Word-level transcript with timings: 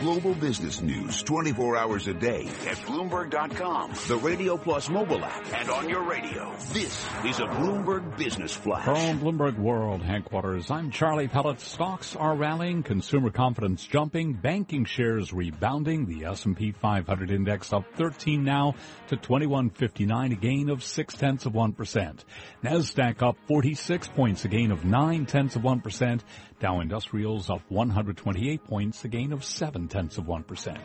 global 0.00 0.34
business 0.34 0.80
news 0.80 1.22
24 1.22 1.76
hours 1.76 2.08
a 2.08 2.14
day 2.14 2.46
at 2.66 2.78
Bloomberg.com, 2.86 3.92
the 4.08 4.16
Radio 4.16 4.56
Plus 4.56 4.88
mobile 4.88 5.22
app, 5.22 5.52
and 5.52 5.68
on 5.68 5.90
your 5.90 6.02
radio. 6.02 6.50
This 6.72 7.06
is 7.26 7.38
a 7.38 7.44
Bloomberg 7.44 8.16
Business 8.16 8.54
Flash. 8.54 8.86
From 8.86 9.20
Bloomberg 9.20 9.58
World 9.58 10.00
headquarters, 10.00 10.70
I'm 10.70 10.90
Charlie 10.90 11.28
Pellett. 11.28 11.60
Stocks 11.60 12.16
are 12.16 12.34
rallying, 12.34 12.82
consumer 12.82 13.30
confidence 13.30 13.86
jumping, 13.86 14.32
banking 14.32 14.86
shares 14.86 15.34
rebounding. 15.34 16.06
The 16.06 16.24
S&P 16.24 16.72
500 16.72 17.30
index 17.30 17.70
up 17.70 17.84
13 17.96 18.42
now 18.42 18.76
to 19.08 19.16
2159, 19.16 20.32
a 20.32 20.34
gain 20.34 20.70
of 20.70 20.82
six 20.82 21.12
tenths 21.14 21.44
of 21.44 21.54
one 21.54 21.74
percent. 21.74 22.24
Nasdaq 22.64 23.20
up 23.22 23.36
46 23.48 24.08
points, 24.08 24.46
a 24.46 24.48
gain 24.48 24.70
of 24.70 24.86
nine 24.86 25.26
tenths 25.26 25.56
of 25.56 25.62
one 25.62 25.82
percent. 25.82 26.24
Dow 26.60 26.80
Industrials 26.80 27.48
up 27.48 27.62
128 27.70 28.64
points, 28.64 29.02
a 29.04 29.08
gain 29.08 29.32
of 29.32 29.44
7 29.44 29.88
tenths 29.90 30.18
of 30.18 30.24
1%. 30.24 30.78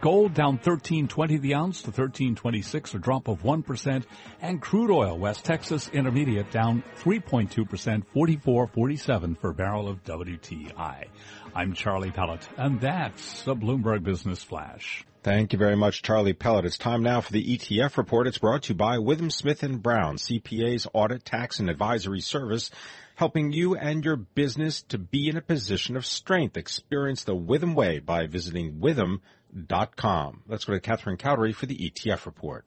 Gold 0.00 0.34
down 0.34 0.58
13.20 0.58 1.40
the 1.40 1.54
ounce 1.54 1.82
to 1.82 1.90
13.26, 1.90 2.94
a 2.94 2.98
drop 2.98 3.26
of 3.26 3.42
1%. 3.42 4.04
And 4.40 4.62
crude 4.62 4.92
oil, 4.92 5.18
West 5.18 5.44
Texas 5.44 5.88
Intermediate 5.88 6.50
down 6.50 6.84
3.2%, 7.00 8.04
44.47 8.14 9.38
for 9.40 9.50
a 9.50 9.54
barrel 9.54 9.88
of 9.88 10.04
WTI. 10.04 11.06
I'm 11.54 11.72
Charlie 11.72 12.12
Pellett, 12.12 12.46
and 12.56 12.80
that's 12.80 13.46
a 13.46 13.54
Bloomberg 13.54 14.04
Business 14.04 14.44
Flash. 14.44 15.04
Thank 15.24 15.52
you 15.52 15.58
very 15.58 15.76
much, 15.76 16.02
Charlie 16.02 16.32
Pellett. 16.32 16.64
It's 16.64 16.78
time 16.78 17.02
now 17.02 17.20
for 17.20 17.32
the 17.32 17.58
ETF 17.58 17.96
report. 17.96 18.28
It's 18.28 18.38
brought 18.38 18.62
to 18.64 18.72
you 18.72 18.76
by 18.76 18.98
Withum 18.98 19.32
Smith 19.32 19.64
and 19.64 19.82
Brown, 19.82 20.16
CPA's 20.16 20.86
audit, 20.92 21.24
tax, 21.24 21.58
and 21.58 21.68
advisory 21.68 22.20
service 22.20 22.70
helping 23.18 23.52
you 23.52 23.74
and 23.74 24.04
your 24.04 24.14
business 24.14 24.80
to 24.80 24.96
be 24.96 25.28
in 25.28 25.36
a 25.36 25.42
position 25.42 25.96
of 25.96 26.06
strength. 26.06 26.56
Experience 26.56 27.24
the 27.24 27.34
Withum 27.34 27.74
way 27.74 27.98
by 27.98 28.28
visiting 28.28 28.74
withum.com. 28.74 30.42
Let's 30.46 30.64
go 30.64 30.74
to 30.74 30.80
Catherine 30.80 31.16
Cowdery 31.16 31.52
for 31.52 31.66
the 31.66 31.90
ETF 31.90 32.26
report. 32.26 32.64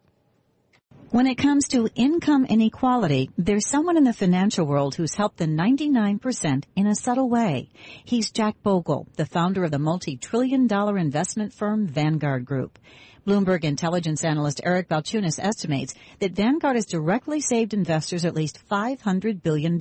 When 1.12 1.28
it 1.28 1.36
comes 1.36 1.68
to 1.68 1.90
income 1.94 2.46
inequality, 2.46 3.32
there's 3.38 3.68
someone 3.68 3.98
in 3.98 4.06
the 4.06 4.14
financial 4.14 4.66
world 4.66 4.96
who's 4.96 5.14
helped 5.14 5.40
the 5.40 5.46
99% 5.46 6.64
in 6.78 6.88
a 6.88 6.96
subtle 6.96 7.28
way. 7.30 7.68
He's 8.06 8.32
Jack 8.32 8.56
Bogle, 8.64 9.10
the 9.18 9.26
founder 9.26 9.66
of 9.66 9.72
the 9.72 9.78
multi-trillion 9.78 10.68
dollar 10.68 10.98
investment 10.98 11.54
firm 11.54 11.86
Vanguard 11.86 12.46
Group. 12.46 12.80
Bloomberg 13.28 13.66
intelligence 13.66 14.24
analyst 14.24 14.62
Eric 14.64 14.88
Balchunas 14.88 15.38
estimates 15.38 15.96
that 16.20 16.32
Vanguard 16.32 16.78
has 16.78 16.86
directly 16.86 17.42
saved 17.42 17.74
investors 17.74 18.24
at 18.24 18.34
least 18.34 18.62
$500 18.72 19.44
billion 19.44 19.78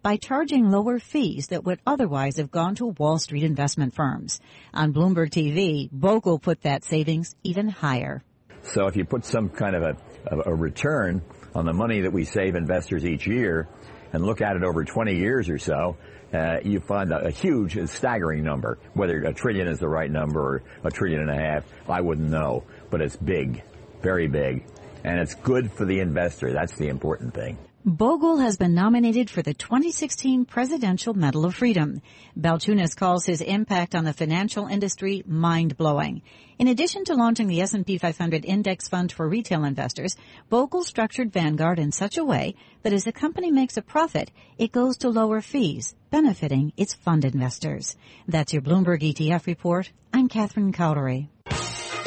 by 0.00 0.16
charging 0.16 0.70
lower 0.70 0.98
fees 0.98 1.48
that 1.48 1.64
would 1.64 1.80
otherwise 1.86 2.38
have 2.38 2.50
gone 2.50 2.74
to 2.76 2.86
Wall 2.86 3.18
Street 3.18 3.44
investment 3.44 3.94
firms. 3.94 4.40
On 4.72 4.94
Bloomberg 4.94 5.28
TV, 5.28 5.90
Bogle 5.92 6.38
put 6.38 6.62
that 6.62 6.84
savings 6.84 7.34
even 7.44 7.68
higher. 7.68 8.22
So 8.62 8.86
if 8.86 8.96
you 8.96 9.04
put 9.04 9.24
some 9.24 9.48
kind 9.48 9.76
of 9.76 9.82
a, 9.82 9.96
a 10.30 10.54
return 10.54 11.22
on 11.54 11.66
the 11.66 11.72
money 11.72 12.02
that 12.02 12.12
we 12.12 12.24
save 12.24 12.54
investors 12.54 13.04
each 13.04 13.26
year 13.26 13.68
and 14.12 14.24
look 14.24 14.40
at 14.40 14.56
it 14.56 14.62
over 14.62 14.84
20 14.84 15.16
years 15.16 15.48
or 15.48 15.58
so, 15.58 15.96
uh, 16.32 16.58
you 16.62 16.80
find 16.80 17.12
a, 17.12 17.26
a 17.26 17.30
huge, 17.30 17.76
a 17.76 17.86
staggering 17.86 18.42
number. 18.44 18.78
Whether 18.94 19.22
a 19.22 19.32
trillion 19.32 19.66
is 19.68 19.78
the 19.78 19.88
right 19.88 20.10
number 20.10 20.40
or 20.40 20.62
a 20.84 20.90
trillion 20.90 21.20
and 21.20 21.30
a 21.30 21.36
half, 21.36 21.64
I 21.88 22.00
wouldn't 22.00 22.28
know. 22.28 22.64
But 22.90 23.00
it's 23.00 23.16
big, 23.16 23.62
very 24.02 24.28
big. 24.28 24.66
And 25.04 25.18
it's 25.20 25.34
good 25.34 25.72
for 25.72 25.84
the 25.84 26.00
investor. 26.00 26.52
That's 26.52 26.74
the 26.74 26.88
important 26.88 27.34
thing. 27.34 27.56
Bogle 27.88 28.36
has 28.36 28.58
been 28.58 28.74
nominated 28.74 29.30
for 29.30 29.40
the 29.40 29.54
2016 29.54 30.44
Presidential 30.44 31.14
Medal 31.14 31.46
of 31.46 31.54
Freedom. 31.54 32.02
Balchunas 32.38 32.94
calls 32.94 33.24
his 33.24 33.40
impact 33.40 33.94
on 33.94 34.04
the 34.04 34.12
financial 34.12 34.66
industry 34.66 35.22
mind-blowing. 35.26 36.20
In 36.58 36.68
addition 36.68 37.04
to 37.06 37.14
launching 37.14 37.46
the 37.48 37.62
S&P 37.62 37.96
500 37.96 38.44
index 38.44 38.88
fund 38.88 39.10
for 39.10 39.26
retail 39.26 39.64
investors, 39.64 40.16
Bogle 40.50 40.84
structured 40.84 41.32
Vanguard 41.32 41.78
in 41.78 41.90
such 41.90 42.18
a 42.18 42.24
way 42.24 42.56
that 42.82 42.92
as 42.92 43.04
the 43.04 43.12
company 43.12 43.50
makes 43.50 43.78
a 43.78 43.82
profit, 43.82 44.30
it 44.58 44.70
goes 44.70 44.98
to 44.98 45.08
lower 45.08 45.40
fees, 45.40 45.94
benefiting 46.10 46.74
its 46.76 46.92
fund 46.92 47.24
investors. 47.24 47.96
That's 48.26 48.52
your 48.52 48.60
Bloomberg 48.60 49.00
ETF 49.00 49.46
report. 49.46 49.90
I'm 50.12 50.28
Catherine 50.28 50.74
Cowdery. 50.74 51.28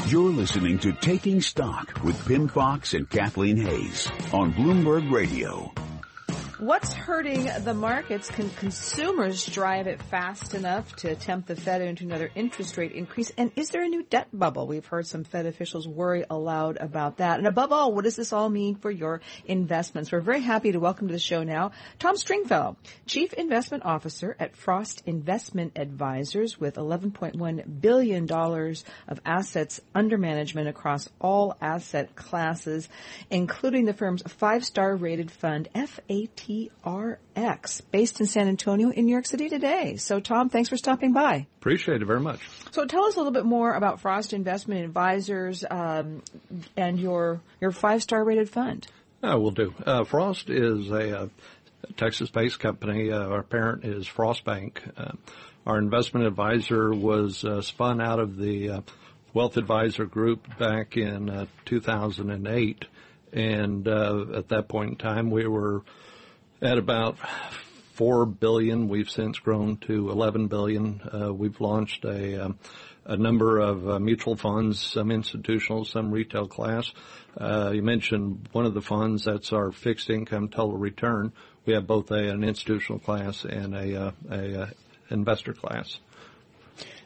You're 0.07 0.29
listening 0.31 0.78
to 0.79 0.91
Taking 0.94 1.41
Stock 1.41 2.03
with 2.03 2.25
Pimm 2.28 2.47
Fox 2.47 2.94
and 2.94 3.09
Kathleen 3.09 3.56
Hays 3.57 4.12
on 4.34 4.51
Bloomberg 4.53 5.09
Radio. 5.12 5.72
What's 6.61 6.94
hurting 6.94 7.49
the 7.63 7.73
markets? 7.73 8.29
Can 8.29 8.47
consumers 8.51 9.47
drive 9.47 9.88
it 9.88 9.99
fast 9.99 10.53
enough 10.53 10.95
to 10.97 11.16
tempt 11.16 11.47
the 11.47 11.55
Fed 11.55 11.81
into 11.81 12.03
another 12.03 12.29
interest 12.35 12.77
rate 12.77 12.91
increase? 12.91 13.31
And 13.35 13.51
is 13.55 13.69
there 13.69 13.83
a 13.83 13.89
new 13.89 14.03
debt 14.03 14.27
bubble? 14.31 14.67
We've 14.67 14.85
heard 14.85 15.07
some 15.07 15.23
Fed 15.23 15.47
officials 15.47 15.88
worry 15.88 16.23
aloud 16.29 16.77
about 16.79 17.17
that. 17.17 17.39
And 17.39 17.47
above 17.47 17.71
all, 17.71 17.95
what 17.95 18.03
does 18.03 18.16
this 18.16 18.31
all 18.31 18.47
mean 18.47 18.75
for 18.75 18.91
your 18.91 19.21
investments? 19.47 20.11
We're 20.11 20.21
very 20.21 20.41
happy 20.41 20.71
to 20.71 20.79
welcome 20.79 21.07
to 21.07 21.13
the 21.13 21.19
show 21.19 21.41
now 21.41 21.71
Tom 21.97 22.16
Stringfellow, 22.16 22.77
Chief 23.07 23.33
Investment 23.33 23.83
Officer 23.83 24.35
at 24.39 24.55
Frost 24.55 25.01
Investment 25.07 25.71
Advisors 25.75 26.59
with 26.59 26.75
$11.1 26.75 27.81
billion 27.81 28.31
of 28.31 29.19
assets 29.25 29.81
under 29.95 30.19
management 30.19 30.67
across 30.67 31.09
all 31.19 31.57
asset 31.59 32.16
classes, 32.16 32.88
including 33.31 33.85
the 33.85 33.95
firm's 33.95 34.21
five-star 34.27 34.95
rated 34.95 35.31
fund, 35.31 35.67
FAT 35.73 36.50
TRX, 36.51 37.81
based 37.91 38.19
in 38.19 38.25
San 38.25 38.47
Antonio 38.47 38.89
in 38.89 39.06
New 39.06 39.12
York 39.12 39.25
City 39.25 39.50
today. 39.50 39.95
So, 39.95 40.19
Tom, 40.19 40.50
thanks 40.50 40.69
for 40.69 40.78
stopping 40.78 41.13
by. 41.13 41.47
Appreciate 41.59 42.01
it 42.01 42.06
very 42.06 42.19
much. 42.19 42.39
So, 42.72 42.85
tell 42.85 43.06
us 43.06 43.16
a 43.16 43.17
little 43.17 43.31
bit 43.31 43.45
more 43.45 43.73
about 43.73 44.01
Frost 44.01 44.34
Investment 44.34 44.84
Advisors 44.84 45.63
um, 45.69 46.23
and 46.75 47.00
your 47.00 47.41
your 47.59 47.72
five 47.72 48.03
star 48.03 48.23
rated 48.23 48.50
fund. 48.50 48.88
Uh, 49.23 49.38
we'll 49.39 49.51
do. 49.51 49.73
Uh, 49.85 50.03
Frost 50.03 50.50
is 50.50 50.89
a, 50.89 51.23
a 51.23 51.94
Texas-based 51.95 52.59
company. 52.59 53.12
Uh, 53.12 53.28
our 53.28 53.44
parent 53.44 53.85
is 53.85 54.07
Frost 54.07 54.44
Bank. 54.44 54.81
Uh, 54.97 55.12
our 55.66 55.78
investment 55.78 56.25
advisor 56.25 56.91
was 56.91 57.45
uh, 57.45 57.62
spun 57.62 58.01
out 58.01 58.19
of 58.19 58.35
the 58.38 58.69
uh, 58.69 58.81
Wealth 59.33 59.57
Advisor 59.57 60.06
Group 60.06 60.47
back 60.57 60.97
in 60.97 61.47
2008, 61.66 62.85
and 63.31 63.88
at 63.88 64.50
that 64.50 64.68
point 64.68 64.89
in 64.89 64.95
time, 64.97 65.29
we 65.29 65.47
were 65.47 65.83
at 66.61 66.77
about 66.77 67.17
four 67.94 68.25
billion. 68.25 68.88
We've 68.88 69.09
since 69.09 69.39
grown 69.39 69.77
to 69.88 70.09
11 70.09 70.47
billion. 70.47 71.01
Uh, 71.01 71.33
we've 71.33 71.59
launched 71.59 72.05
a, 72.05 72.45
um, 72.45 72.59
a 73.05 73.17
number 73.17 73.59
of 73.59 73.89
uh, 73.89 73.99
mutual 73.99 74.35
funds, 74.35 74.79
some 74.79 75.11
institutional, 75.11 75.85
some 75.85 76.11
retail 76.11 76.47
class. 76.47 76.91
Uh, 77.39 77.71
you 77.73 77.81
mentioned 77.81 78.50
one 78.51 78.66
of 78.66 78.73
the 78.73 78.81
funds. 78.81 79.25
That's 79.25 79.53
our 79.53 79.71
fixed 79.71 80.09
income 80.09 80.50
total 80.50 80.77
return. 80.77 81.33
We 81.66 81.73
have 81.73 81.88
both 81.88 82.11
a, 82.11 82.29
an 82.29 82.44
institutional 82.44 83.00
class 83.00 83.44
and 83.44 83.75
a, 83.75 84.01
uh, 84.01 84.11
a, 84.29 84.53
a 84.53 84.73
investor 85.09 85.53
class. 85.53 86.00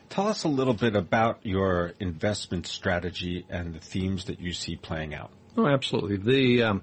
Tell 0.10 0.28
us 0.28 0.44
a 0.44 0.48
little 0.48 0.74
bit 0.74 0.96
about 0.96 1.40
your 1.44 1.94
investment 2.00 2.68
strategy 2.68 3.46
and 3.50 3.74
the 3.74 3.80
themes 3.80 4.26
that 4.26 4.40
you 4.40 4.54
see 4.54 4.76
playing 4.76 5.14
out. 5.14 5.32
Oh, 5.58 5.68
absolutely. 5.68 6.18
The 6.18 6.64
um, 6.64 6.82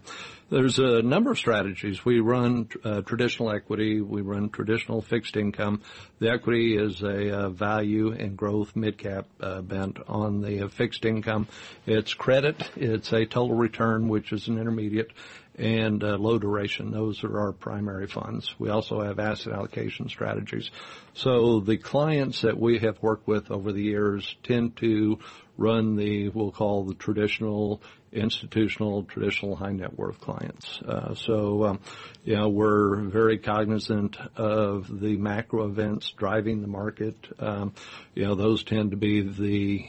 there's 0.49 0.79
a 0.79 1.03
number 1.03 1.31
of 1.33 1.39
strategies. 1.39 2.05
We 2.05 2.21
run 2.21 2.69
uh, 2.85 3.01
traditional 3.03 3.51
equity. 3.51 4.01
We 4.01 4.21
run 4.21 4.51
traditional 4.51 5.01
fixed 5.01 5.37
income. 5.37 5.83
The 6.19 6.31
equity 6.31 6.77
is 6.77 7.03
a 7.03 7.35
uh, 7.35 7.49
value 7.51 8.13
and 8.13 8.37
growth 8.37 8.77
mid 8.77 8.99
cap 8.99 9.27
uh, 9.41 9.63
bent 9.63 9.99
on 10.09 10.41
the 10.43 10.69
fixed 10.69 11.05
income. 11.05 11.49
It's 11.87 12.15
credit. 12.15 12.71
It's 12.77 13.13
a 13.13 13.25
total 13.25 13.57
return, 13.57 14.09
which 14.09 14.33
is 14.33 14.49
an 14.49 14.59
intermediate, 14.59 15.13
and 15.59 16.03
uh, 16.03 16.17
low 16.17 16.39
duration. 16.39 16.91
Those 16.91 17.25
are 17.25 17.39
our 17.39 17.53
primary 17.53 18.07
funds. 18.07 18.55
We 18.59 18.71
also 18.71 19.03
have 19.03 19.19
asset 19.19 19.53
allocation 19.53 20.09
strategies. 20.09 20.71
So 21.15 21.61
the 21.61 21.77
clients 21.77 22.43
that 22.43 22.59
we 22.59 22.79
have 22.79 23.03
worked 23.03 23.27
with 23.27 23.51
over 23.51 23.73
the 23.73 23.83
years 23.83 24.37
tend 24.43 24.77
to 24.79 25.19
run 25.59 25.97
the, 25.97 26.31
we'll 26.31 26.53
call 26.53 26.85
the 26.85 26.95
traditional 26.95 27.83
institutional, 28.13 29.05
traditional 29.05 29.57
high 29.57 29.73
net 29.73 29.99
worth 29.99 30.21
clients. 30.21 30.81
Uh, 30.83 31.15
so, 31.15 31.65
um, 31.65 31.81
you 32.25 32.37
know, 32.37 32.49
we're 32.49 32.97
very 32.97 33.39
cognizant 33.39 34.17
of 34.37 35.01
the 35.01 35.17
macro 35.17 35.67
events 35.67 36.13
driving 36.17 36.61
the 36.61 36.69
market. 36.69 37.17
Um, 37.39 37.73
you 38.15 38.25
know, 38.25 38.35
those 38.35 38.65
tend 38.65 38.91
to 38.91 38.97
be 38.97 39.23
the 39.23 39.87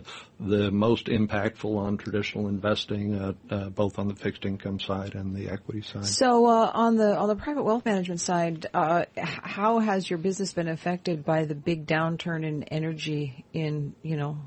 the 0.38 0.70
most 0.70 1.06
impactful 1.06 1.76
on 1.76 1.96
traditional 1.96 2.48
investing, 2.48 3.14
uh, 3.14 3.32
uh, 3.50 3.68
both 3.70 3.98
on 3.98 4.08
the 4.08 4.14
fixed 4.14 4.44
income 4.44 4.78
side 4.78 5.14
and 5.14 5.34
the 5.34 5.48
equity 5.48 5.80
side. 5.80 6.04
So, 6.04 6.46
uh, 6.46 6.70
on 6.74 6.96
the 6.96 7.16
on 7.16 7.28
the 7.28 7.36
private 7.36 7.62
wealth 7.62 7.84
management 7.86 8.20
side, 8.20 8.66
uh, 8.74 9.06
how 9.16 9.78
has 9.78 10.08
your 10.08 10.18
business 10.18 10.52
been 10.52 10.68
affected 10.68 11.24
by 11.24 11.46
the 11.46 11.54
big 11.54 11.86
downturn 11.86 12.44
in 12.44 12.64
energy 12.64 13.44
in 13.52 13.94
you 14.02 14.16
know 14.16 14.38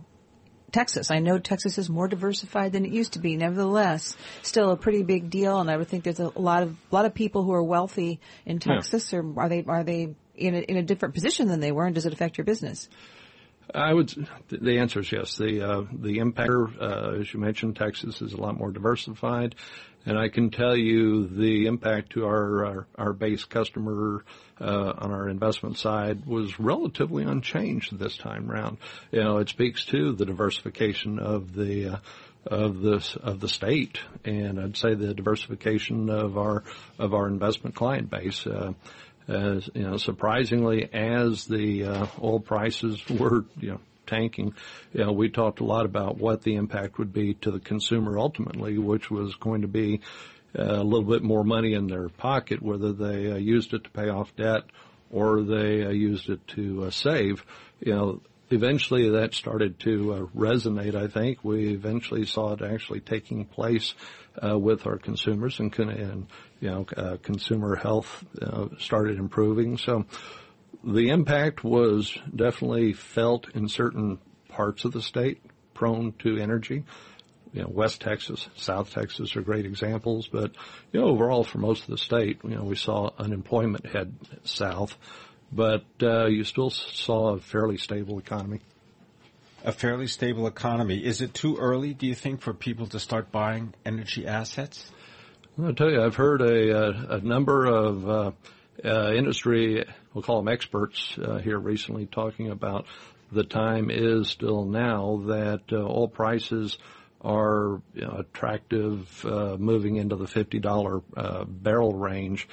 Texas. 0.71 1.11
I 1.11 1.19
know 1.19 1.39
Texas 1.39 1.77
is 1.77 1.89
more 1.89 2.07
diversified 2.07 2.73
than 2.73 2.85
it 2.85 2.91
used 2.91 3.13
to 3.13 3.19
be. 3.19 3.35
Nevertheless, 3.35 4.15
still 4.41 4.71
a 4.71 4.77
pretty 4.77 5.03
big 5.03 5.29
deal, 5.29 5.59
and 5.59 5.69
I 5.69 5.77
would 5.77 5.87
think 5.87 6.03
there's 6.03 6.19
a 6.19 6.31
lot 6.39 6.63
of 6.63 6.75
a 6.91 6.95
lot 6.95 7.05
of 7.05 7.13
people 7.13 7.43
who 7.43 7.53
are 7.53 7.63
wealthy 7.63 8.19
in 8.45 8.59
Texas. 8.59 9.11
Yeah. 9.11 9.19
Or 9.19 9.41
are 9.43 9.49
they 9.49 9.63
are 9.67 9.83
they 9.83 10.15
in 10.35 10.55
a, 10.55 10.59
in 10.59 10.77
a 10.77 10.83
different 10.83 11.15
position 11.15 11.47
than 11.47 11.59
they 11.59 11.71
were, 11.71 11.85
and 11.85 11.95
does 11.95 12.05
it 12.05 12.13
affect 12.13 12.37
your 12.37 12.45
business? 12.45 12.89
I 13.73 13.93
would. 13.93 14.27
The 14.49 14.79
answer 14.79 15.01
is 15.01 15.11
yes. 15.11 15.37
The 15.37 15.61
uh, 15.61 15.83
the 15.91 16.19
impact, 16.19 16.51
uh, 16.79 17.17
as 17.19 17.33
you 17.33 17.39
mentioned, 17.39 17.75
Texas 17.75 18.21
is 18.21 18.33
a 18.33 18.37
lot 18.37 18.57
more 18.57 18.71
diversified, 18.71 19.55
and 20.05 20.17
I 20.17 20.29
can 20.29 20.49
tell 20.49 20.75
you 20.75 21.27
the 21.27 21.67
impact 21.67 22.13
to 22.13 22.25
our 22.25 22.65
our, 22.65 22.87
our 22.97 23.13
base 23.13 23.45
customer 23.45 24.23
uh, 24.59 24.93
on 24.97 25.11
our 25.11 25.29
investment 25.29 25.77
side 25.77 26.25
was 26.25 26.59
relatively 26.59 27.23
unchanged 27.23 27.97
this 27.97 28.17
time 28.17 28.49
around. 28.49 28.77
You 29.11 29.23
know, 29.23 29.37
it 29.37 29.49
speaks 29.49 29.85
to 29.85 30.13
the 30.13 30.25
diversification 30.25 31.19
of 31.19 31.53
the 31.53 31.87
uh, 31.87 31.97
of 32.45 32.81
this 32.81 33.15
of 33.15 33.39
the 33.39 33.49
state, 33.49 33.99
and 34.25 34.59
I'd 34.59 34.77
say 34.77 34.95
the 34.95 35.13
diversification 35.13 36.09
of 36.09 36.37
our 36.37 36.63
of 36.97 37.13
our 37.13 37.27
investment 37.27 37.75
client 37.75 38.09
base. 38.09 38.47
Uh, 38.47 38.73
as 39.29 39.69
you 39.73 39.83
know, 39.83 39.97
surprisingly, 39.97 40.89
as 40.91 41.45
the 41.45 41.85
uh, 41.85 42.07
oil 42.21 42.39
prices 42.39 43.07
were, 43.07 43.45
you 43.59 43.71
know, 43.71 43.79
tanking, 44.07 44.53
you 44.91 45.05
know, 45.05 45.11
we 45.11 45.29
talked 45.29 45.59
a 45.59 45.63
lot 45.63 45.85
about 45.85 46.17
what 46.17 46.41
the 46.41 46.55
impact 46.55 46.97
would 46.97 47.13
be 47.13 47.35
to 47.35 47.51
the 47.51 47.59
consumer 47.59 48.17
ultimately, 48.17 48.77
which 48.77 49.11
was 49.11 49.35
going 49.35 49.61
to 49.61 49.67
be 49.67 50.01
uh, 50.57 50.63
a 50.63 50.83
little 50.83 51.07
bit 51.07 51.21
more 51.21 51.43
money 51.43 51.73
in 51.73 51.87
their 51.87 52.09
pocket, 52.09 52.61
whether 52.61 52.91
they 52.91 53.31
uh, 53.31 53.35
used 53.35 53.73
it 53.73 53.83
to 53.83 53.89
pay 53.91 54.09
off 54.09 54.35
debt 54.35 54.63
or 55.11 55.43
they 55.43 55.85
uh, 55.85 55.89
used 55.89 56.29
it 56.29 56.45
to 56.47 56.85
uh, 56.85 56.89
save. 56.89 57.43
You 57.79 57.95
know, 57.95 58.21
eventually 58.49 59.09
that 59.09 59.33
started 59.33 59.79
to 59.81 60.13
uh, 60.13 60.19
resonate. 60.37 60.95
I 60.95 61.07
think 61.07 61.43
we 61.43 61.73
eventually 61.73 62.25
saw 62.25 62.53
it 62.53 62.61
actually 62.61 63.01
taking 63.01 63.45
place 63.45 63.93
uh, 64.43 64.57
with 64.57 64.87
our 64.87 64.97
consumers, 64.97 65.59
and, 65.59 65.77
and 65.77 66.27
you 66.59 66.69
know, 66.69 66.85
uh, 66.95 67.17
consumer 67.21 67.75
health 67.75 68.23
uh, 68.41 68.67
started 68.79 69.19
improving. 69.19 69.77
So 69.77 70.05
the 70.83 71.09
impact 71.09 71.63
was 71.63 72.17
definitely 72.33 72.93
felt 72.93 73.49
in 73.53 73.67
certain 73.67 74.19
parts 74.47 74.85
of 74.85 74.93
the 74.93 75.01
state 75.01 75.41
prone 75.73 76.13
to 76.19 76.37
energy. 76.37 76.83
You 77.53 77.63
know, 77.63 77.69
West 77.69 78.01
Texas, 78.01 78.47
South 78.55 78.93
Texas 78.93 79.35
are 79.35 79.41
great 79.41 79.65
examples, 79.65 80.27
but 80.27 80.51
you 80.91 80.99
know, 80.99 81.07
overall 81.07 81.43
for 81.43 81.57
most 81.57 81.83
of 81.83 81.89
the 81.89 81.97
state, 81.97 82.39
you 82.43 82.55
know, 82.55 82.63
we 82.63 82.75
saw 82.75 83.09
unemployment 83.17 83.87
head 83.87 84.13
south 84.43 84.95
but 85.51 85.85
uh, 86.01 86.25
you 86.25 86.43
still 86.43 86.69
saw 86.69 87.35
a 87.35 87.39
fairly 87.39 87.77
stable 87.77 88.19
economy. 88.19 88.61
A 89.65 89.71
fairly 89.71 90.07
stable 90.07 90.47
economy. 90.47 91.03
Is 91.03 91.21
it 91.21 91.33
too 91.33 91.57
early, 91.57 91.93
do 91.93 92.05
you 92.07 92.15
think, 92.15 92.41
for 92.41 92.53
people 92.53 92.87
to 92.87 92.99
start 92.99 93.31
buying 93.31 93.73
energy 93.85 94.25
assets? 94.25 94.89
I'll 95.61 95.73
tell 95.73 95.89
you, 95.89 96.01
I've 96.01 96.15
heard 96.15 96.41
a, 96.41 96.77
a, 96.77 97.17
a 97.17 97.21
number 97.21 97.65
of 97.65 98.09
uh, 98.09 98.31
uh, 98.85 99.11
industry, 99.13 99.85
we'll 100.13 100.23
call 100.23 100.41
them 100.41 100.47
experts 100.47 101.17
uh, 101.21 101.37
here 101.39 101.59
recently, 101.59 102.05
talking 102.05 102.49
about 102.49 102.85
the 103.31 103.43
time 103.43 103.91
is 103.91 104.29
still 104.29 104.65
now 104.65 105.21
that 105.27 105.61
uh, 105.71 105.77
oil 105.77 106.07
prices 106.07 106.77
are 107.21 107.81
you 107.93 108.01
know, 108.01 108.17
attractive, 108.19 109.25
uh, 109.25 109.57
moving 109.59 109.97
into 109.97 110.15
the 110.15 110.27
fifty 110.27 110.59
dollar 110.59 111.01
barrel 111.47 111.93
range 111.93 112.47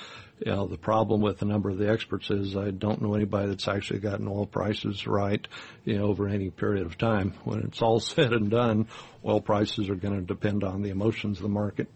you 0.45 0.53
know, 0.53 0.67
the 0.67 0.77
problem 0.77 1.23
with 1.23 1.41
a 1.41 1.47
number 1.47 1.71
of 1.71 1.79
the 1.79 1.91
experts 1.91 2.31
is 2.31 2.57
I 2.57 2.71
don't 2.71 3.01
know 3.01 3.15
anybody 3.15 3.49
that's 3.49 3.69
actually 3.69 4.01
gotten 4.01 4.29
oil 4.29 4.47
prices 4.47 5.07
right, 5.07 5.47
you 5.85 5.97
know, 5.97 6.05
over 6.05 6.29
any 6.29 6.51
period 6.51 6.85
of 6.85 6.99
time. 6.99 7.33
When 7.45 7.61
it's 7.61 7.81
all 7.81 8.01
said 8.01 8.33
and 8.33 8.51
done, 8.51 8.89
oil 9.25 9.41
prices 9.41 9.89
are 9.89 9.95
going 9.95 10.15
to 10.15 10.21
depend 10.21 10.63
on 10.63 10.83
the 10.83 10.91
emotions 10.91 11.39
of 11.39 11.43
the 11.43 11.49
market. 11.49 11.89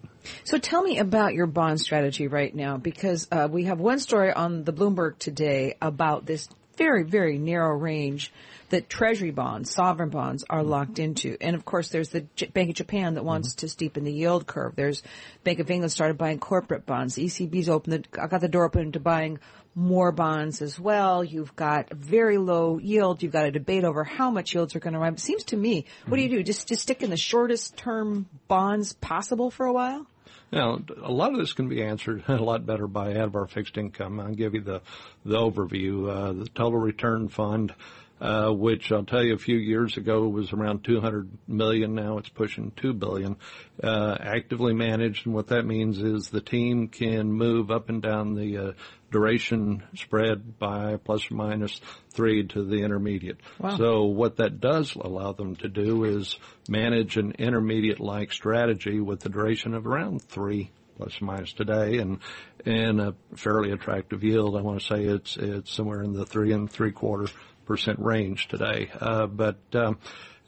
So 0.45 0.59
tell 0.59 0.83
me 0.83 0.99
about 0.99 1.35
your 1.35 1.47
bond 1.47 1.81
strategy 1.81 2.29
right 2.29 2.55
now, 2.55 2.79
because 2.79 3.29
uh, 3.31 3.49
we 3.51 3.65
have 3.65 3.79
one 3.79 3.99
story 3.99 4.33
on 4.33 4.65
the 4.65 4.73
Bloomberg 4.73 5.19
today 5.19 5.77
about 5.81 6.25
this 6.25 6.49
very, 6.81 7.03
very 7.03 7.37
narrow 7.37 7.77
range 7.77 8.33
that 8.71 8.89
treasury 8.89 9.31
bonds, 9.31 9.71
sovereign 9.71 10.09
bonds 10.09 10.45
are 10.49 10.63
locked 10.63 10.99
into. 10.99 11.37
And 11.41 11.55
of 11.55 11.67
course, 11.67 11.91
there's 11.91 12.09
the 12.09 12.23
J- 12.37 12.47
Bank 12.47 12.71
of 12.71 12.77
Japan 12.77 13.15
that 13.15 13.25
wants 13.25 13.55
mm-hmm. 13.55 13.67
to 13.67 14.01
steepen 14.01 14.05
the 14.05 14.13
yield 14.13 14.47
curve. 14.47 14.77
There's 14.77 15.03
Bank 15.45 15.59
of 15.59 15.71
England 15.71 15.93
started 15.93 16.17
buying 16.17 16.39
corporate 16.39 16.87
bonds. 16.87 17.17
The 17.17 17.27
ECB's 17.27 17.69
opened 17.69 18.05
the, 18.11 18.27
got 18.29 18.41
the 18.41 18.49
door 18.49 18.65
open 18.65 18.93
to 18.93 19.01
buying 19.01 19.41
more 19.75 20.11
bonds 20.11 20.63
as 20.63 20.81
well. 20.81 21.23
You've 21.23 21.55
got 21.55 21.93
very 21.93 22.39
low 22.39 22.79
yield. 22.79 23.23
You've 23.23 23.33
got 23.33 23.47
a 23.47 23.51
debate 23.51 23.85
over 23.85 24.03
how 24.03 24.31
much 24.31 24.55
yields 24.55 24.75
are 24.75 24.81
going 24.81 24.95
to 24.95 24.99
rise. 24.99 25.13
It 25.13 25.21
seems 25.21 25.45
to 25.45 25.57
me, 25.57 25.85
what 26.07 26.17
do 26.17 26.23
you 26.23 26.29
mm-hmm. 26.31 26.39
do? 26.39 26.43
Just, 26.45 26.69
just 26.69 26.83
stick 26.83 27.03
in 27.03 27.11
the 27.11 27.17
shortest 27.19 27.77
term 27.77 28.27
bonds 28.49 28.95
possible 28.95 29.51
for 29.51 29.67
a 29.67 29.73
while? 29.73 30.07
Now, 30.53 30.81
a 31.03 31.13
lot 31.13 31.33
of 31.33 31.39
this 31.39 31.53
can 31.53 31.69
be 31.69 31.83
answered 31.83 32.25
a 32.29 32.37
lot 32.37 32.67
better 32.67 32.87
by 32.87 33.15
Advar 33.15 33.49
fixed 33.49 33.77
income. 33.77 34.21
I'll 34.21 34.35
give 34.35 34.55
you 34.55 34.63
the, 34.63 34.83
the 35.25 35.37
overview. 35.37 36.09
Uh, 36.09 36.33
the 36.33 36.49
total 36.49 36.79
return 36.79 37.29
fund 37.29 37.75
uh, 38.21 38.51
which 38.51 38.93
I'll 38.93 39.05
tell 39.05 39.25
you 39.25 39.35
a 39.35 39.39
few 39.39 39.57
years 39.57 39.97
ago 39.97 40.29
was 40.29 40.53
around 40.53 40.85
200 40.85 41.29
million. 41.49 41.95
Now 41.95 42.19
it's 42.19 42.29
pushing 42.29 42.71
2 42.77 42.93
billion. 42.93 43.37
Uh, 43.83 44.17
actively 44.21 44.75
managed, 44.75 45.27
and 45.27 45.35
what 45.35 45.49
that 45.49 45.65
means 45.65 45.99
is 46.03 46.29
the 46.29 46.43
team 46.43 46.89
can 46.89 47.33
move 47.33 47.71
up 47.71 47.89
and 47.89 48.03
down 48.03 48.35
the 48.35 48.59
uh, 48.59 48.73
duration 49.11 49.83
spread 49.95 50.59
by 50.59 50.97
plus 50.97 51.31
or 51.31 51.35
minus 51.35 51.81
three 52.11 52.47
to 52.49 52.65
the 52.65 52.83
intermediate. 52.83 53.39
Wow. 53.59 53.77
So 53.77 54.05
what 54.05 54.37
that 54.37 54.61
does 54.61 54.95
allow 54.95 55.33
them 55.33 55.57
to 55.57 55.69
do 55.69 56.05
is 56.05 56.39
manage 56.69 57.17
an 57.17 57.33
intermediate-like 57.39 58.33
strategy 58.33 59.01
with 59.01 59.21
the 59.21 59.29
duration 59.29 59.75
of 59.75 59.87
around 59.87 60.23
three 60.23 60.71
plus 60.97 61.21
or 61.21 61.25
minus 61.25 61.53
today 61.53 61.99
and 61.99 62.19
and 62.67 63.01
a 63.01 63.15
fairly 63.37 63.73
attractive 63.73 64.23
yield. 64.23 64.57
I 64.57 64.61
want 64.61 64.81
to 64.81 64.87
say 64.87 65.05
it's 65.05 65.37
it's 65.37 65.73
somewhere 65.73 66.03
in 66.03 66.13
the 66.13 66.27
three 66.27 66.53
and 66.53 66.71
three 66.71 66.93
quarter 66.93 67.33
percent 67.65 67.99
range 68.01 68.49
today. 68.49 68.91
Uh, 69.01 69.27
but 69.27 69.59
um, 69.75 69.99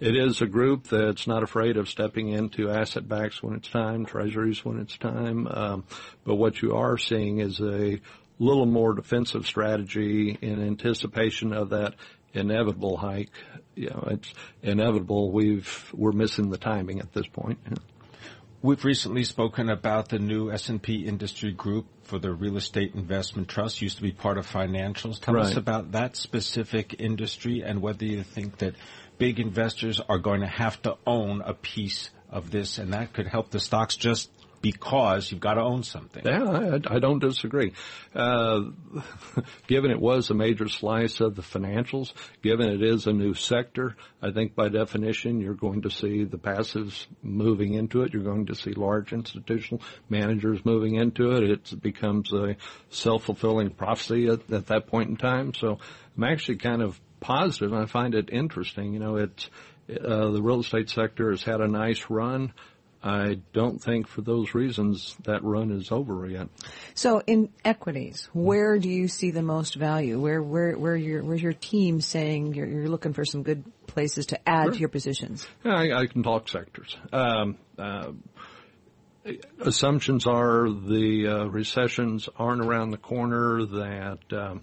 it 0.01 0.17
is 0.17 0.43
a 0.43 0.47
group 0.47 0.89
that's 0.89 1.29
not 1.29 1.45
afraid 1.45 1.77
of 1.77 1.89
stepping 1.89 2.29
into 2.29 2.69
asset 2.69 3.09
backs 3.09 3.41
when 3.41 3.55
it's 3.55 3.69
time, 3.69 4.05
treasuries 4.05 4.65
when 4.65 4.81
it's 4.81 4.99
time. 4.99 5.47
Um, 5.47 5.85
but 6.25 6.35
what 6.35 6.61
you 6.61 6.75
are 6.75 6.99
seeing 6.99 7.39
is 7.39 7.61
a 7.61 8.01
little 8.39 8.67
more 8.67 8.95
defensive 8.95 9.47
strategy 9.47 10.37
in 10.41 10.65
anticipation 10.65 11.53
of 11.53 11.71
that 11.71 11.95
inevitable 12.33 12.97
hike. 12.97 13.31
You 13.75 13.91
know, 13.91 14.09
it's 14.11 14.33
inevitable. 14.63 15.31
We've 15.31 15.91
we're 15.95 16.13
missing 16.13 16.51
the 16.51 16.59
timing 16.59 17.01
at 17.01 17.13
this 17.13 17.27
point. 17.27 17.59
We've 18.63 18.85
recently 18.85 19.25
spoken 19.25 19.69
about 19.71 20.09
the 20.09 20.21
new 20.21 20.53
S&P 20.53 21.05
industry 21.05 21.51
group 21.51 21.87
for 22.05 22.21
the 22.21 22.33
real 22.33 22.57
estate 22.57 22.95
investment 22.95 23.49
trust, 23.49 23.83
used 23.83 23.97
to 23.97 24.05
be 24.05 24.13
part 24.13 24.39
of 24.39 24.47
financials. 24.47 25.19
Tell 25.21 25.35
right. 25.35 25.47
us 25.47 25.57
about 25.57 25.93
that 25.93 26.15
specific 26.15 26.95
industry 27.01 27.63
and 27.65 27.83
whether 27.83 28.05
you 28.05 28.23
think 28.23 28.59
that 28.59 28.77
big 29.19 29.41
investors 29.41 30.01
are 30.09 30.19
going 30.19 30.43
to 30.43 30.47
have 30.47 30.81
to 30.83 30.97
own 31.05 31.43
a 31.45 31.55
piece 31.55 32.11
of 32.31 32.53
this 32.53 32.79
and 32.79 32.93
that 32.93 33.13
could 33.13 33.27
help 33.27 33.51
the 33.51 33.59
stocks 33.59 33.97
just 33.97 34.31
because 34.63 35.31
you've 35.31 35.41
got 35.41 35.55
to 35.55 35.61
own 35.61 35.83
something. 35.83 36.23
Yeah, 36.25 36.79
I, 36.89 36.97
I 36.97 36.99
don't 37.01 37.19
disagree. 37.19 37.73
Uh, 38.15 38.61
given 39.67 39.91
it 39.91 40.01
was 40.01 40.31
a 40.31 40.35
major 40.35 40.69
slice 40.69 41.21
of 41.21 41.35
the 41.35 41.43
financials, 41.43 42.13
given 42.43 42.69
it 42.69 42.83
is 42.83 43.07
a 43.07 43.13
new 43.13 43.35
sector, 43.35 43.97
I 44.23 44.31
think 44.31 44.55
by 44.55 44.69
definition 44.69 45.41
you're 45.41 45.55
going 45.55 45.83
to 45.83 45.91
see 45.91 46.25
the 46.25 46.39
passives 46.39 47.07
moving 47.23 47.75
into 47.75 48.03
it. 48.03 48.15
You're 48.15 48.23
going 48.23 48.47
to 48.47 48.55
see 48.55 48.73
large 48.73 49.13
institutional 49.13 49.83
managers 50.09 50.65
moving 50.65 50.95
into 50.95 51.33
it. 51.33 51.43
It 51.43 51.83
becomes 51.83 52.33
a 52.33 52.57
self-fulfilling 52.91 53.71
prophecy 53.71 54.29
at, 54.29 54.51
at 54.53 54.69
that 54.69 54.87
point 54.87 55.11
in 55.11 55.17
time. 55.17 55.55
So 55.55 55.79
I'm 56.17 56.25
actually 56.25 56.59
kind 56.59 56.83
of 56.83 57.01
positive. 57.21 57.73
I 57.73 57.87
find 57.87 58.15
it 58.15 58.31
interesting. 58.31 58.93
You 58.93 59.01
know, 59.01 59.17
it's 59.17 59.51
uh, 59.91 60.31
the 60.31 60.41
real 60.41 60.61
estate 60.61 60.91
sector 60.91 61.31
has 61.31 61.43
had 61.43 61.61
a 61.61 61.69
nice 61.69 62.07
run. 62.09 62.53
I 63.03 63.41
don't 63.53 63.83
think 63.83 64.07
for 64.07 64.21
those 64.21 64.55
reasons 64.55 65.17
that 65.25 65.43
run 65.43 65.73
is 65.73 65.91
over 65.91 66.27
yet. 66.29 66.49
So 66.95 67.21
in 67.27 67.49
equities, 67.65 68.29
where 68.33 68.79
do 68.79 68.89
you 68.89 69.09
see 69.09 69.33
the 69.33 69.43
most 69.43 69.75
value? 69.75 70.21
Where 70.21 70.41
where 70.41 70.79
where 70.79 70.95
your 70.95 71.25
where's 71.25 71.43
your 71.43 71.53
team 71.53 72.01
saying 72.01 72.55
you're, 72.55 72.67
you're 72.67 72.89
looking 72.89 73.13
for 73.13 73.25
some 73.25 73.43
good 73.43 73.65
places 73.89 74.27
to 74.27 74.49
add 74.49 74.65
sure. 74.65 74.73
to 74.73 74.79
your 74.79 74.89
positions? 74.89 75.47
Yeah, 75.65 75.75
I, 75.75 76.03
I 76.03 76.07
can 76.07 76.23
talk 76.23 76.49
sectors. 76.49 76.97
Um, 77.13 77.57
uh, 77.77 78.13
assumptions 79.61 80.27
are 80.27 80.69
the 80.69 81.27
uh, 81.27 81.45
recessions 81.47 82.29
aren't 82.37 82.65
around 82.65 82.91
the 82.91 82.99
corner. 82.99 83.65
That 83.67 84.19
um, 84.31 84.61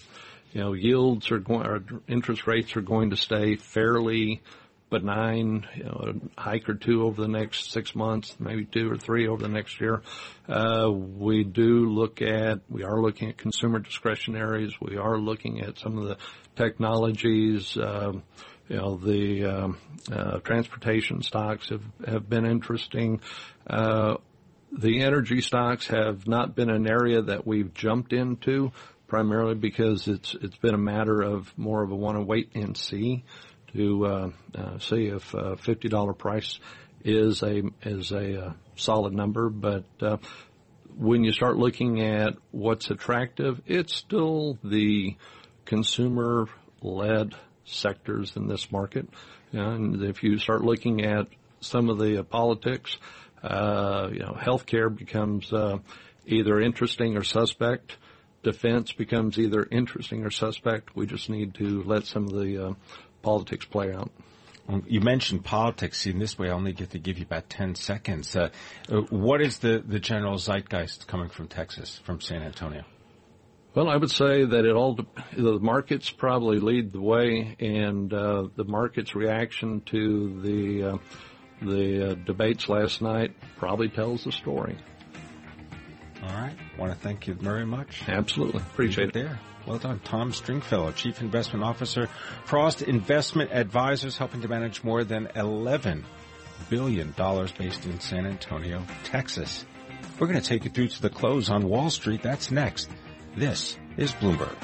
you 0.53 0.61
know 0.61 0.73
yields 0.73 1.29
are 1.31 1.39
going, 1.39 1.67
or 1.67 1.83
interest 2.07 2.47
rates 2.47 2.77
are 2.77 2.81
going 2.81 3.09
to 3.09 3.17
stay 3.17 3.57
fairly 3.57 4.41
benign, 4.89 5.67
you 5.75 5.83
know, 5.83 6.13
a 6.37 6.41
hike 6.41 6.67
or 6.69 6.73
two 6.73 7.03
over 7.03 7.21
the 7.21 7.27
next 7.27 7.71
six 7.71 7.95
months, 7.95 8.35
maybe 8.39 8.65
two 8.65 8.91
or 8.91 8.97
three 8.97 9.27
over 9.27 9.41
the 9.41 9.49
next 9.49 9.79
year. 9.79 10.01
Uh, 10.47 10.89
we 10.91 11.43
do 11.43 11.89
look 11.89 12.21
at, 12.21 12.59
we 12.69 12.83
are 12.83 13.01
looking 13.01 13.29
at 13.29 13.37
consumer 13.37 13.79
discretionaries. 13.79 14.73
We 14.81 14.97
are 14.97 15.17
looking 15.17 15.61
at 15.61 15.77
some 15.77 15.97
of 15.97 16.07
the 16.07 16.17
technologies, 16.55 17.77
um, 17.77 18.23
you 18.67 18.77
know, 18.77 18.97
the 18.97 19.45
um, 19.45 19.77
uh, 20.11 20.39
transportation 20.39 21.21
stocks 21.21 21.69
have, 21.69 21.83
have 22.05 22.29
been 22.29 22.45
interesting. 22.45 23.21
Uh, 23.67 24.17
the 24.71 25.01
energy 25.01 25.41
stocks 25.41 25.87
have 25.87 26.27
not 26.27 26.55
been 26.55 26.69
an 26.69 26.87
area 26.87 27.21
that 27.21 27.45
we've 27.47 27.73
jumped 27.73 28.13
into 28.13 28.71
primarily 29.07 29.55
because 29.55 30.07
it's 30.07 30.35
it's 30.35 30.57
been 30.57 30.75
a 30.75 30.77
matter 30.77 31.21
of 31.21 31.51
more 31.57 31.81
of 31.81 31.91
a 31.91 31.95
want 31.95 32.15
to 32.15 32.23
wait 32.23 32.51
and 32.53 32.77
see 32.77 33.23
to 33.73 34.05
uh, 34.05 34.29
uh, 34.55 34.79
see 34.79 35.05
if 35.05 35.33
a 35.33 35.55
$50 35.55 36.17
price 36.17 36.59
is 37.03 37.43
a 37.43 37.63
is 37.83 38.11
a 38.11 38.47
uh, 38.47 38.53
solid 38.75 39.13
number. 39.13 39.49
But 39.49 39.85
uh, 40.01 40.17
when 40.97 41.23
you 41.23 41.31
start 41.31 41.57
looking 41.57 42.01
at 42.01 42.35
what's 42.51 42.89
attractive, 42.89 43.61
it's 43.65 43.95
still 43.95 44.57
the 44.63 45.15
consumer-led 45.65 47.35
sectors 47.65 48.35
in 48.35 48.47
this 48.47 48.71
market. 48.71 49.07
And 49.51 50.03
if 50.03 50.23
you 50.23 50.37
start 50.37 50.63
looking 50.63 51.05
at 51.05 51.27
some 51.61 51.89
of 51.89 51.97
the 51.99 52.19
uh, 52.19 52.23
politics, 52.23 52.97
uh, 53.43 54.09
you 54.11 54.19
know, 54.19 54.37
healthcare 54.39 54.93
becomes 54.93 55.51
uh, 55.53 55.77
either 56.25 56.59
interesting 56.59 57.17
or 57.17 57.23
suspect. 57.23 57.97
Defense 58.43 58.93
becomes 58.93 59.37
either 59.37 59.67
interesting 59.69 60.25
or 60.25 60.31
suspect. 60.31 60.95
We 60.95 61.05
just 61.05 61.29
need 61.29 61.55
to 61.55 61.83
let 61.83 62.05
some 62.05 62.25
of 62.25 62.33
the 62.33 62.67
uh, 62.67 62.73
politics 63.21 63.65
play 63.65 63.93
out. 63.93 64.11
You 64.85 65.01
mentioned 65.01 65.43
politics. 65.43 66.05
In 66.05 66.19
this 66.19 66.37
way, 66.37 66.49
I 66.49 66.53
only 66.53 66.73
get 66.73 66.91
to 66.91 66.99
give 66.99 67.17
you 67.17 67.25
about 67.25 67.49
10 67.49 67.73
seconds. 67.73 68.35
Uh, 68.35 68.49
uh, 68.87 69.01
what 69.09 69.41
is 69.41 69.59
the, 69.59 69.83
the 69.83 69.99
general 69.99 70.37
zeitgeist 70.37 71.07
coming 71.07 71.29
from 71.29 71.47
Texas, 71.47 71.99
from 72.03 72.21
San 72.21 72.43
Antonio? 72.43 72.83
Well, 73.73 73.87
I 73.87 73.97
would 73.97 74.11
say 74.11 74.45
that 74.45 74.65
it 74.65 74.75
all 74.75 74.97
the 75.35 75.59
markets 75.59 76.09
probably 76.09 76.59
lead 76.59 76.91
the 76.91 77.01
way, 77.01 77.55
and 77.59 78.11
uh, 78.11 78.47
the 78.55 78.63
market's 78.63 79.15
reaction 79.15 79.81
to 79.87 80.41
the 80.41 80.83
uh, 80.83 80.97
the 81.61 82.11
uh, 82.11 82.13
debates 82.15 82.67
last 82.67 83.01
night 83.01 83.35
probably 83.57 83.89
tells 83.89 84.23
the 84.23 84.31
story. 84.31 84.77
All 86.21 86.29
right, 86.29 86.55
want 86.77 86.91
to 86.91 86.97
thank 86.99 87.27
you 87.27 87.33
very 87.33 87.65
much. 87.65 88.03
Absolutely, 88.07 88.59
appreciate 88.61 89.09
it. 89.09 89.13
There, 89.13 89.39
well 89.65 89.77
done, 89.77 89.99
Tom 90.03 90.33
Stringfellow, 90.33 90.91
Chief 90.91 91.21
Investment 91.21 91.63
Officer, 91.63 92.09
Frost 92.45 92.81
Investment 92.81 93.51
Advisors, 93.53 94.17
helping 94.17 94.41
to 94.41 94.47
manage 94.47 94.83
more 94.83 95.03
than 95.03 95.29
eleven 95.35 96.05
billion 96.69 97.13
dollars 97.15 97.51
based 97.53 97.85
in 97.85 97.99
San 98.01 98.25
Antonio, 98.25 98.83
Texas. 99.05 99.65
We're 100.19 100.27
going 100.27 100.41
to 100.41 100.45
take 100.45 100.65
you 100.65 100.69
through 100.71 100.89
to 100.89 101.01
the 101.01 101.09
close 101.09 101.49
on 101.49 101.67
Wall 101.69 101.89
Street. 101.89 102.21
That's 102.21 102.51
next. 102.51 102.89
This 103.37 103.77
is 103.95 104.11
Bloomberg. 104.11 104.55